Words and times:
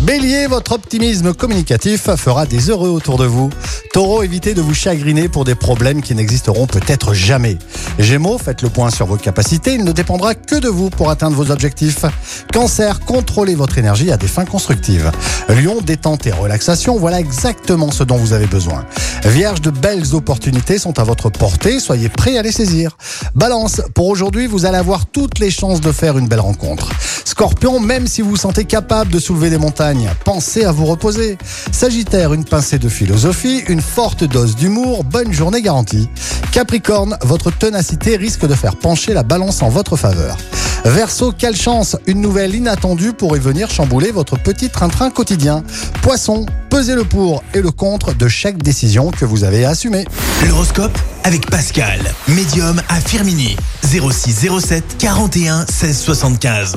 Bélier, 0.00 0.46
votre 0.46 0.72
optimisme 0.72 1.34
communicatif 1.34 2.08
fera 2.16 2.46
des 2.46 2.70
heureux 2.70 2.88
autour 2.88 3.18
de 3.18 3.26
vous. 3.26 3.50
Taureau, 3.92 4.22
évitez 4.22 4.54
de 4.54 4.62
vous 4.62 4.72
chagriner 4.72 5.28
pour 5.28 5.44
des 5.44 5.54
problèmes 5.54 6.00
qui 6.00 6.14
n'existeront 6.14 6.66
peut-être 6.66 7.12
jamais. 7.12 7.58
Gémeaux, 7.98 8.38
faites 8.38 8.62
le 8.62 8.70
point 8.70 8.88
sur 8.90 9.04
vos 9.04 9.16
capacités, 9.16 9.74
il 9.74 9.84
ne 9.84 9.92
dépendra 9.92 10.34
que 10.34 10.54
de 10.56 10.68
vous 10.68 10.88
pour 10.88 11.10
atteindre 11.10 11.36
vos 11.36 11.50
objectifs. 11.50 12.06
Cancer, 12.50 13.00
contrôlez 13.00 13.54
votre 13.54 13.76
énergie 13.76 14.10
à 14.10 14.16
des 14.16 14.26
fins 14.26 14.46
constructives. 14.46 15.12
Lion, 15.50 15.82
détente 15.82 16.26
et 16.26 16.32
relaxation, 16.32 16.96
voilà 16.96 17.20
exactement 17.20 17.90
ce 17.90 18.02
dont 18.02 18.16
vous 18.16 18.32
avez 18.32 18.46
besoin. 18.46 18.86
Vierge, 19.24 19.60
de 19.60 19.70
belles 19.70 20.14
opportunités 20.14 20.78
sont 20.78 20.98
à 20.98 21.04
votre 21.04 21.28
portée, 21.28 21.78
soyez 21.78 22.08
prêts 22.08 22.38
à 22.38 22.42
les 22.42 22.52
saisir. 22.52 22.96
Balance, 23.34 23.82
pour 23.94 24.08
aujourd'hui, 24.08 24.46
vous 24.46 24.64
allez 24.64 24.78
avoir 24.78 25.04
toutes 25.06 25.40
les 25.40 25.50
chances 25.50 25.82
de 25.82 25.92
faire 25.92 26.16
une 26.16 26.26
belle 26.26 26.40
rencontre. 26.40 26.88
Scorpion, 27.26 27.80
même 27.80 28.06
si 28.06 28.22
vous 28.22 28.30
vous 28.30 28.36
sentez 28.36 28.64
capable 28.64 29.12
de 29.12 29.18
soulever 29.18 29.50
des 29.50 29.58
montagnes, 29.58 29.89
pensez 30.24 30.64
à 30.64 30.72
vous 30.72 30.86
reposer. 30.86 31.38
Sagittaire, 31.72 32.32
une 32.32 32.44
pincée 32.44 32.78
de 32.78 32.88
philosophie, 32.88 33.62
une 33.68 33.80
forte 33.80 34.24
dose 34.24 34.56
d'humour, 34.56 35.04
bonne 35.04 35.32
journée 35.32 35.62
garantie. 35.62 36.08
Capricorne, 36.52 37.16
votre 37.22 37.50
ténacité 37.50 38.16
risque 38.16 38.46
de 38.46 38.54
faire 38.54 38.76
pencher 38.76 39.14
la 39.14 39.22
balance 39.22 39.62
en 39.62 39.68
votre 39.68 39.96
faveur. 39.96 40.36
Verseau, 40.84 41.32
quelle 41.36 41.56
chance 41.56 41.96
Une 42.06 42.20
nouvelle 42.20 42.54
inattendue 42.54 43.12
pourrait 43.12 43.38
venir 43.38 43.70
chambouler 43.70 44.12
votre 44.12 44.38
petit 44.38 44.70
train-train 44.70 45.10
quotidien. 45.10 45.62
Poisson, 46.02 46.46
pesez 46.70 46.94
le 46.94 47.04
pour 47.04 47.42
et 47.54 47.60
le 47.60 47.70
contre 47.70 48.14
de 48.14 48.28
chaque 48.28 48.58
décision 48.58 49.10
que 49.10 49.24
vous 49.24 49.44
avez 49.44 49.64
assumée. 49.64 50.06
L'horoscope 50.48 50.96
avec 51.24 51.50
Pascal, 51.50 52.00
médium 52.28 52.80
à 52.88 53.00
Firmini. 53.00 53.56
06 53.84 54.48
07 54.60 54.96
41 54.98 55.66
16 55.68 55.98
75. 55.98 56.76